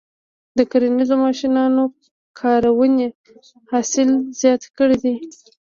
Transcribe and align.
د 0.57 0.59
کرنیزو 0.71 1.15
ماشینونو 1.25 1.83
کارونې 2.39 3.07
حاصل 3.71 4.09
زیات 4.39 4.63
کړی 4.77 4.97
دی. 5.03 5.13